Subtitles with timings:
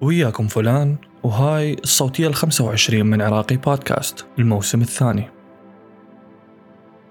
[0.00, 5.28] وياكم فلان وهاي الصوتية الخمسة وعشرين من عراقي بودكاست الموسم الثاني.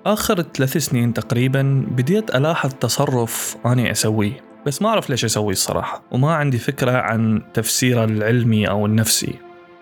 [0.05, 6.03] آخر ثلاث سنين تقريبا بديت ألاحظ تصرف أنا أسويه بس ما أعرف ليش أسويه الصراحة
[6.11, 9.35] وما عندي فكرة عن تفسيره العلمي أو النفسي.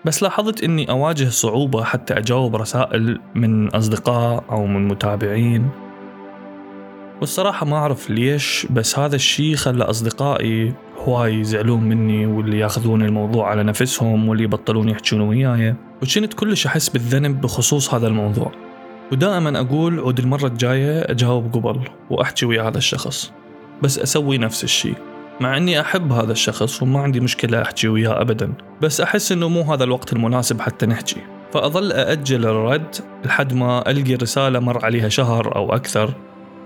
[0.04, 5.70] بس لاحظت أني أواجه صعوبة حتى أجاوب رسائل من أصدقاء أو من متابعين.
[7.20, 13.50] والصراحة ما أعرف ليش بس هذا الشيء خلى أصدقائي هواي يزعلون مني واللي ياخذون الموضوع
[13.50, 15.74] على نفسهم واللي يبطلون يحجون وياي.
[16.02, 18.52] وكنت كلش أحس بالذنب بخصوص هذا الموضوع.
[19.12, 23.32] ودائما أقول عود المرة الجاية أجاوب قبل وأحكي ويا هذا الشخص.
[23.82, 24.94] بس أسوي نفس الشيء
[25.40, 28.52] مع إني أحب هذا الشخص وما عندي مشكلة أحكي وياه ابدا.
[28.82, 31.20] بس أحس إنه مو هذا الوقت المناسب حتى نحكي.
[31.52, 36.14] فأظل أأجل الرد لحد ما ألقي رسالة مر عليها شهر أو أكثر.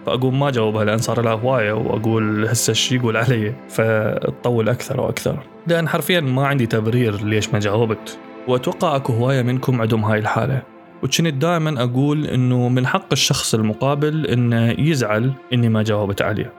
[0.07, 5.39] فأقوم ما أجاوبها لأن صار لها هواية وأقول هسه الشيء يقول علي؟ فتطول أكثر وأكثر.
[5.67, 8.19] لأن حرفيا ما عندي تبرير ليش ما جاوبت.
[8.49, 10.63] وأتوقع أكو هواية منكم عندهم هاي الحالة.
[11.03, 16.53] وكنت دائما أقول إنه من حق الشخص المقابل إنه يزعل إني ما جاوبت عليه.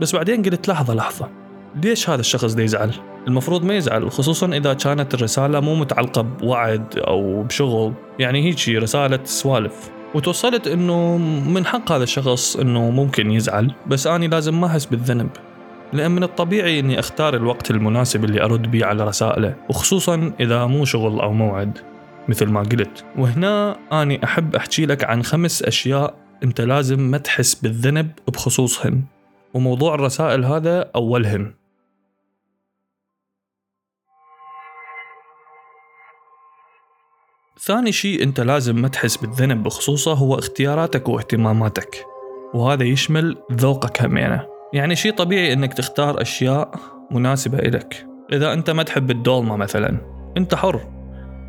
[0.00, 1.28] بس بعدين قلت لحظة لحظة.
[1.82, 2.90] ليش هذا الشخص ده يزعل؟
[3.28, 7.92] المفروض ما يزعل خصوصا إذا كانت الرسالة مو متعلقة بوعد أو بشغل.
[8.18, 9.90] يعني هيك رسالة سوالف.
[10.14, 11.16] وتوصلت إنه
[11.48, 15.30] من حق هذا الشخص إنه ممكن يزعل بس أني لازم ما أحس بالذنب.
[15.92, 20.84] لأن من الطبيعي إني أختار الوقت المناسب اللي أرد بيه على رسائله وخصوصا إذا مو
[20.84, 21.78] شغل أو موعد
[22.28, 23.04] مثل ما قلت.
[23.18, 29.02] وهنا أني أحب أحكي لك عن خمس أشياء أنت لازم ما تحس بالذنب بخصوصهن.
[29.54, 31.52] وموضوع الرسائل هذا أولهن.
[37.60, 42.06] ثاني شيء أنت لازم ما تحس بالذنب بخصوصه هو اختياراتك واهتماماتك.
[42.54, 44.46] وهذا يشمل ذوقك همينة.
[44.72, 46.74] يعني شيء طبيعي أنك تختار أشياء
[47.10, 48.06] مناسبة إلك.
[48.32, 49.98] إذا أنت ما تحب الدولمة مثلا
[50.36, 50.93] أنت حر.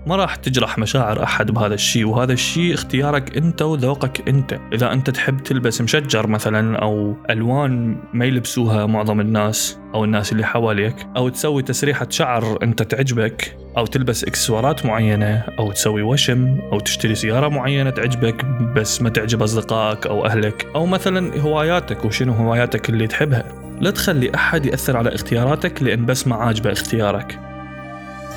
[0.06, 4.60] ما راح تجرح مشاعر أحد بهذا الشيء وهذا الشيء اختيارك أنت وذوقك أنت.
[4.74, 10.46] إذا أنت تحب تلبس مشجر مثلا أو ألوان ما يلبسوها معظم الناس أو الناس اللي
[10.46, 16.80] حواليك أو تسوي تسريحة شعر أنت تعجبك أو تلبس إكسسوارات معينة أو تسوي وشم أو
[16.80, 22.90] تشتري سيارة معينة تعجبك بس ما تعجب أصدقائك أو أهلك أو مثلا هواياتك وشنو هواياتك
[22.90, 23.44] اللي تحبها.
[23.82, 27.55] لا تخلي أحد يأثر على اختياراتك لأن بس ما عاجبه اختيارك.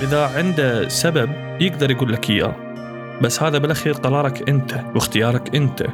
[0.00, 2.54] إذا عنده سبب يقدر يقول لك إياه.
[3.22, 5.86] بس هذا بالأخير قرارك أنت واختيارك أنت.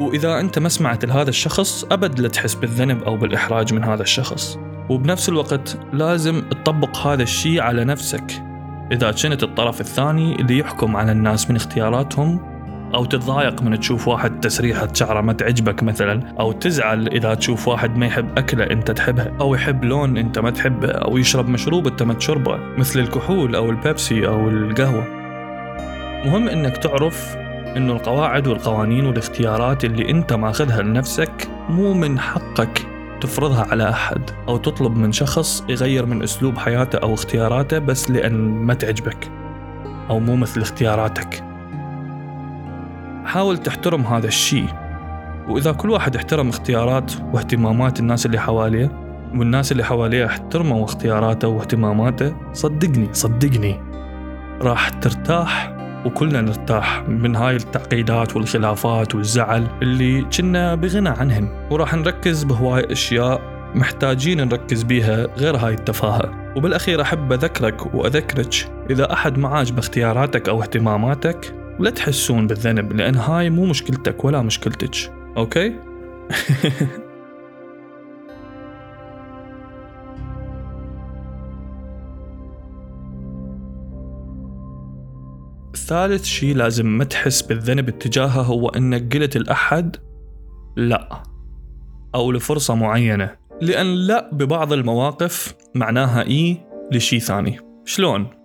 [0.00, 4.58] وإذا أنت ما سمعت لهذا الشخص أبد لا تحس بالذنب أو بالإحراج من هذا الشخص.
[4.88, 8.42] وبنفس الوقت لازم تطبق هذا الشيء على نفسك.
[8.92, 12.57] إذا كنت الطرف الثاني اللي يحكم على الناس من اختياراتهم
[12.94, 17.96] أو تتضايق من تشوف واحد تسريحة شعرة ما تعجبك مثلا أو تزعل إذا تشوف واحد
[17.96, 22.02] ما يحب أكلة أنت تحبها أو يحب لون أنت ما تحبه أو يشرب مشروب أنت
[22.02, 25.04] ما تشربه مثل الكحول أو البيبسي أو القهوة.
[26.24, 27.36] مهم إنك تعرف
[27.76, 32.86] إنه القواعد والقوانين والاختيارات اللي أنت ماخذها لنفسك مو من حقك
[33.20, 38.34] تفرضها على أحد أو تطلب من شخص يغير من أسلوب حياته أو اختياراته بس لأن
[38.34, 39.30] ما تعجبك
[40.10, 41.47] أو مو مثل اختياراتك.
[43.28, 44.66] حاول تحترم هذا الشيء.
[45.48, 48.90] وإذا كل واحد احترم اختيارات واهتمامات الناس اللي حواليه
[49.34, 53.80] والناس اللي حواليه احترموا اختياراته واهتماماته صدقني صدقني
[54.62, 62.44] راح ترتاح وكلنا نرتاح من هاي التعقيدات والخلافات والزعل اللي كنا بغنى عنهن وراح نركز
[62.44, 63.40] بهواي أشياء
[63.74, 66.52] محتاجين نركز بيها غير هاي التفاهة.
[66.56, 73.14] وبالأخير أحب أذكرك وأذكرك إذا أحد ما عاجبه اختياراتك أو اهتماماتك ولا تحسون بالذنب لأن
[73.14, 75.74] هاي مو مشكلتك ولا مشكلتك okay؟
[85.88, 89.96] ثالث شيء لازم ما تحس بالذنب اتجاهه هو انك قلت لأحد
[90.76, 91.22] لا
[92.14, 96.60] أو لفرصة معينة لأن لا ببعض المواقف معناها إي
[96.92, 98.37] لشيء ثاني شلون؟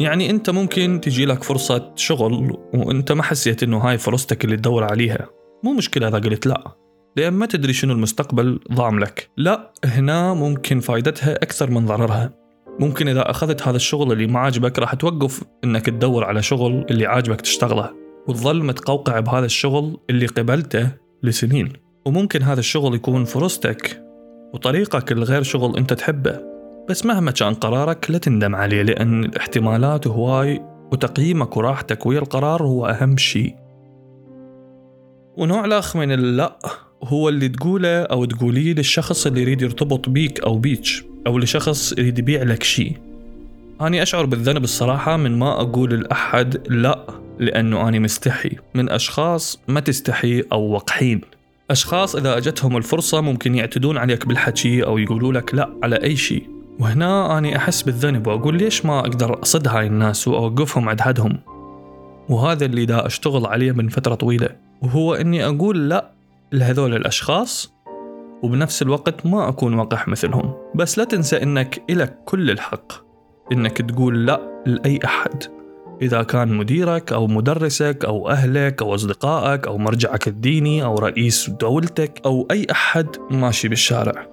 [0.00, 4.84] يعني أنت ممكن تجي لك فرصة شغل وأنت ما حسيت إنه هاي فرصتك اللي تدور
[4.84, 5.28] عليها.
[5.64, 6.76] مو مشكلة إذا قلت لا
[7.16, 9.30] لأن ما تدري شنو المستقبل ضام لك.
[9.36, 12.32] لا هنا ممكن فايدتها أكثر من ضررها.
[12.80, 17.06] ممكن إذا أخذت هذا الشغل اللي ما عاجبك راح توقف إنك تدور على شغل اللي
[17.06, 17.90] عاجبك تشتغله
[18.28, 20.90] وتظل متقوقع بهذا الشغل اللي قبلته
[21.22, 21.72] لسنين.
[22.06, 24.02] وممكن هذا الشغل يكون فرصتك
[24.54, 26.53] وطريقك الغير شغل أنت تحبه.
[26.88, 32.86] بس مهما كان قرارك لا تندم عليه لأن الاحتمالات هواي وتقييمك وراحتك ويا القرار هو
[32.86, 33.54] أهم شيء.
[35.36, 36.58] ونوع الأخ من اللا
[37.04, 40.84] هو اللي تقوله أو تقوليه للشخص اللي يريد يرتبط بيك أو بيك
[41.26, 42.96] أو لشخص يريد يبيع لك شيء.
[43.80, 47.06] أنا أشعر بالذنب الصراحة من ما أقول لأحد لا
[47.38, 48.56] لأنه أنا مستحي.
[48.74, 51.20] من أشخاص ما تستحي أو وقحين
[51.70, 56.53] أشخاص إذا أجتهم الفرصة ممكن يعتدون عليك بالحكي أو يقولوا لك لا على أي شيء.
[56.80, 61.38] وهنا أنا أحس بالذنب وأقول ليش ما أقدر أصد هاي الناس وأوقفهم عند حدهم
[62.28, 64.48] وهذا اللي دا أشتغل عليه من فترة طويلة
[64.82, 66.10] وهو أني أقول لا
[66.52, 67.74] لهذول الأشخاص
[68.42, 70.54] وبنفس الوقت ما أكون وقح مثلهم.
[70.74, 72.92] بس لا تنسى أنك إلك كل الحق
[73.52, 75.44] أنك تقول لا لأي أحد.
[76.02, 82.20] إذا كان مديرك أو مدرسك أو أهلك أو أصدقائك أو مرجعك الديني أو رئيس دولتك
[82.24, 84.26] أو أي أحد ماشي بالشارع.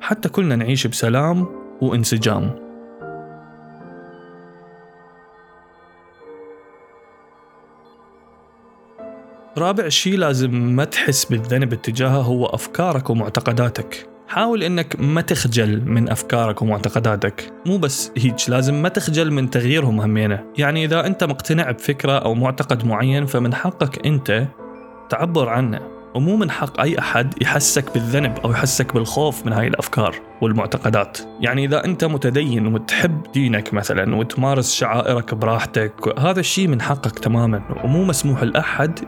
[0.00, 1.46] حتى كلنا نعيش بسلام
[1.82, 2.68] وانسجام.
[9.58, 14.08] رابع شيء لازم ما تحس بالذنب اتجاهه هو أفكارك ومعتقداتك.
[14.28, 17.52] حاول إنك ما تخجل من أفكارك ومعتقداتك.
[17.66, 20.44] مو بس هيك لازم ما تخجل من تغييرهم همينة.
[20.58, 24.46] يعني إذا أنت مقتنع بفكرة أو معتقد معين فمن حقك أنت
[25.10, 25.97] تعبر عنه.
[26.14, 31.18] ومو من حق أي أحد يحسك بالذنب أو يحسك بالخوف من هاي الأفكار والمعتقدات.
[31.40, 37.62] يعني إذا أنت متدين وتحب دينك مثلا وتمارس شعائرك براحتك هذا الشيء من حقك تماما.
[37.84, 38.98] ومو مسموح لأحد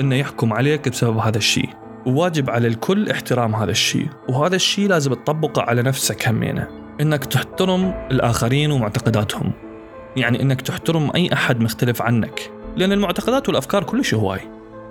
[0.00, 1.68] إنه يحكم عليك بسبب هذا الشيء.
[2.06, 4.08] وواجب على الكل احترام هذا الشيء.
[4.28, 6.68] وهذا الشيء لازم تطبقه على نفسك همينة.
[7.00, 9.52] إنك تحترم الآخرين ومعتقداتهم.
[10.16, 12.50] يعني إنك تحترم أي أحد مختلف عنك.
[12.76, 14.40] لأن المعتقدات والأفكار كلش هواي.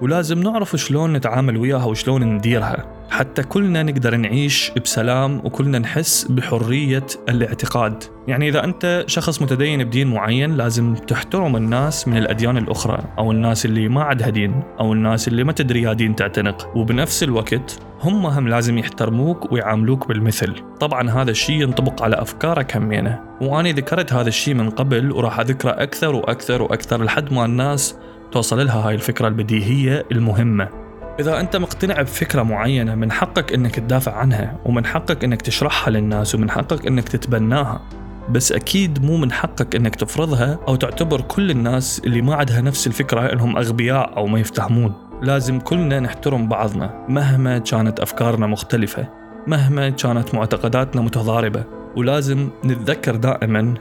[0.02, 2.86] ولازم نعرف شلون نتعامل وياها وشلون نديرها.
[3.10, 8.04] حتى كلنا نقدر نعيش بسلام وكلنا نحس بحرية الاعتقاد.
[8.28, 13.66] يعني إذا أنت شخص متدين بدين معين لازم تحترم الناس من الأديان الأخرى أو الناس
[13.66, 16.78] اللي ما عندها دين أو الناس اللي ما تدري يا دين تعتنق.
[16.78, 20.56] وبنفس الوقت هم هم لازم يحترموك ويعاملوك بالمثل.
[20.80, 25.72] طبعا هذا الشيء ينطبق على أفكارك همينة وأنا ذكرت هذا الشيء من قبل وراح أذكره
[25.72, 27.96] أكثر وأكثر وأكثر لحد ما الناس
[28.32, 30.70] توصل لها هاي الفكرة البديهية المهمة.
[31.20, 36.36] إذا أنت مقتنع بفكرة معينة من حقك أنك تدافع عنها ومن حقك أنك تشرحها للناس
[36.36, 37.82] ومن حقك أنك تتبناها.
[38.30, 42.88] بس أكيد مو من حقك أنك تفرضها أو تعتبر كل الناس اللي ما عندها نفس
[42.88, 44.94] الفكرة أنهم أغبياء أو ما يفتهمون.
[45.22, 49.08] لازم كلنا نحترم بعضنا مهما كانت أفكارنا مختلفة
[49.48, 51.64] مهما كانت معتقداتنا متضاربة.
[51.96, 53.74] ولازم نتذكر دائما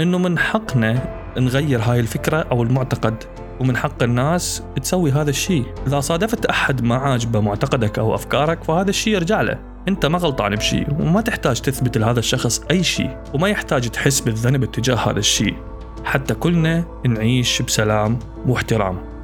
[0.00, 3.24] أنه من حقنا نغير هاي الفكرة أو المعتقد.
[3.60, 5.74] ومن حق الناس تسوي هذا الشيء.
[5.86, 9.58] إذا صادفت أحد ما عاجبه معتقدك أو أفكارك فهذا الشيء يرجع له.
[9.88, 14.62] أنت ما غلطان بشيء وما تحتاج تثبت لهذا الشخص أي شيء وما يحتاج تحس بالذنب
[14.62, 15.56] اتجاه هذا الشيء.
[16.04, 19.16] حتى كلنا نعيش بسلام واحترام.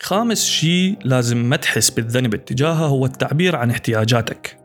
[0.00, 4.63] خامس شيء لازم ما تحس بالذنب اتجاهه هو التعبير عن احتياجاتك.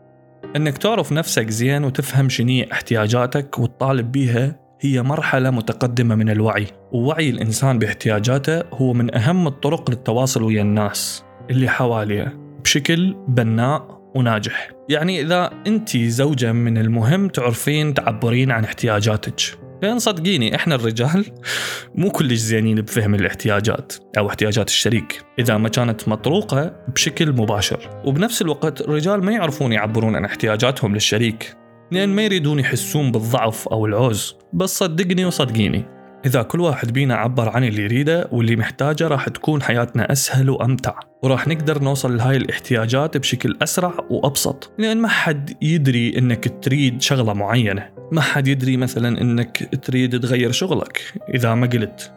[0.56, 6.66] إنك تعرف نفسك زين وتفهم شنو احتياجاتك وتطالب بيها هي مرحلة متقدمة من الوعي.
[6.92, 14.70] ووعي الإنسان باحتياجاته هو من أهم الطرق للتواصل ويا الناس اللي حواليه بشكل بناء وناجح.
[14.88, 19.59] يعني إذا أنت زوجة من المهم تعرفين تعبرين عن احتياجاتك.
[19.82, 21.24] لأن صدقيني إحنا الرجال
[21.94, 28.02] مو كلش زينين بفهم الاحتياجات أو احتياجات الشريك إذا ما كانت مطروقه بشكل مباشر.
[28.04, 31.56] وبنفس الوقت الرجال ما يعرفون يعبرون عن احتياجاتهم للشريك.
[31.92, 34.36] لأن ما يريدون يحسون بالضعف أو العوز.
[34.52, 35.99] بس صدقني وصدقيني.
[36.26, 40.94] إذا كل واحد بينا عبر عن اللي يريده واللي محتاجه راح تكون حياتنا أسهل وأمتع.
[41.22, 44.72] وراح نقدر نوصل لهاي الاحتياجات بشكل أسرع وأبسط.
[44.78, 47.88] لأن ما حد يدري إنك تريد شغلة معينة.
[48.12, 51.02] ما حد يدري مثلا إنك تريد تغير شغلك
[51.34, 52.12] إذا ما قلت.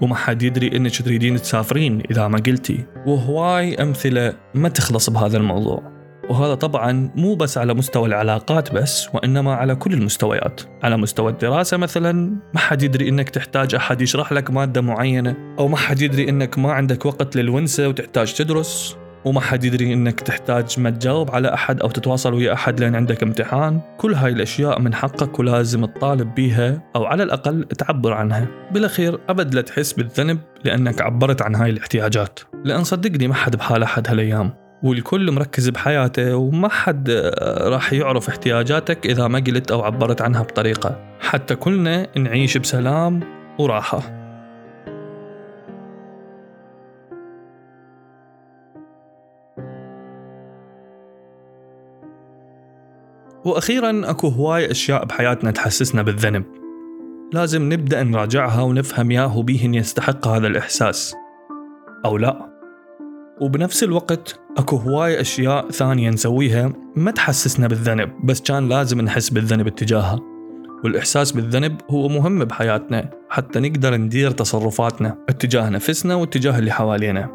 [0.00, 2.84] وما حد يدري إنك تريدين تسافرين إذا ما قلتي.
[3.06, 5.97] وهواي أمثلة ما تخلص بهذا الموضوع.
[6.30, 10.60] وهذا طبعا مو بس على مستوى العلاقات بس وإنما على كل المستويات.
[10.82, 12.12] على مستوى الدراسة مثلا
[12.54, 16.58] ما حد يدري إنك تحتاج أحد يشرح لك مادة معينة أو ما حد يدري إنك
[16.58, 21.80] ما عندك وقت للونسة وتحتاج تدرس وما حد يدري إنك تحتاج ما تجاوب على أحد
[21.80, 23.80] أو تتواصل ويا أحد لأن عندك امتحان.
[23.98, 28.46] كل هاي الأشياء من حقك ولازم تطالب بيها أو على الأقل تعبر عنها.
[28.72, 32.40] بالأخير أبد لا تحس بالذنب لأنك عبرت عن هاي الاحتياجات.
[32.64, 34.67] لأن صدقني ما حد بحال أحد هالأيام.
[34.82, 40.42] والكل مركز بحياته وما حد آه، راح يعرف احتياجاتك إذا ما قلت أو عبرت عنها
[40.42, 41.16] بطريقة.
[41.20, 43.20] حتى كلنا نعيش بسلام
[43.58, 44.18] وراحة.
[53.44, 56.44] وأخيرا أكو هواي أشياء بحياتنا تحسسنا بالذنب.
[57.32, 61.14] لازم نبدأ نراجعها ونفهم ياهو بيهن يستحق هذا الإحساس
[62.04, 62.57] أو لا.
[63.40, 69.66] وبنفس الوقت أكو هواي أشياء ثانية نسويها ما تحسسنا بالذنب بس كان لازم نحس بالذنب
[69.66, 70.20] اتجاهها.
[70.84, 77.30] والإحساس بالذنب هو مهم بحياتنا حتى نقدر ندير تصرفاتنا اتجاه نفسنا واتجاه اللي حوالينا.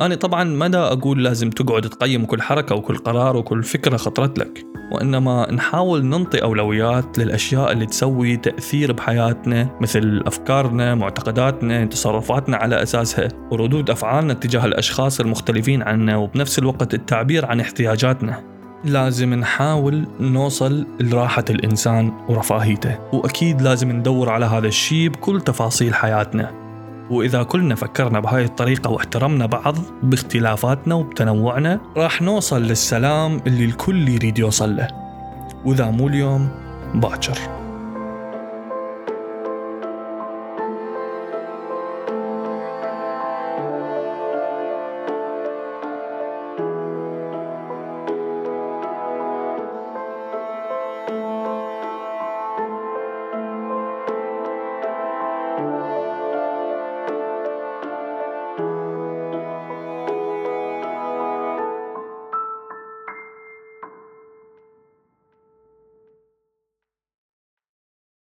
[0.00, 4.38] أنا طبعا ما دا أقول لازم تقعد تقيم كل حركة وكل قرار وكل فكرة خطرت
[4.38, 4.75] لك.
[4.92, 13.28] وإنما نحاول ننطي أولويات للأشياء اللي تسوي تأثير بحياتنا مثل أفكارنا معتقداتنا تصرفاتنا على أساسها
[13.50, 18.42] وردود أفعالنا تجاه الأشخاص المختلفين عنا وبنفس الوقت التعبير عن احتياجاتنا.
[18.84, 26.65] لازم نحاول نوصل لراحة الإنسان ورفاهيته وأكيد لازم ندور على هذا الشيء بكل تفاصيل حياتنا.
[27.10, 34.38] وإذا كلنا فكرنا بهاي الطريقة واحترمنا بعض باختلافاتنا وبتنوعنا راح نوصل للسلام اللي الكل يريد
[34.38, 34.88] يوصل له.
[35.64, 36.48] وإذا مو اليوم
[36.94, 37.65] باكر.